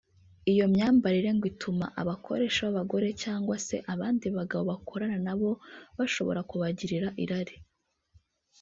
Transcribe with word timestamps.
Iyo 0.51 0.65
myambarire 0.73 1.29
ngo 1.35 1.45
ituma 1.51 1.85
abakoresha 2.01 2.61
b’ababagore 2.65 3.07
cyangwa 3.23 3.55
se 3.65 3.75
abandi 3.93 4.25
bagabo 4.37 4.63
bakorana 4.71 5.17
nabo 5.27 5.49
bashobora 5.97 6.41
kubagirira 6.49 7.07
irari 7.23 7.55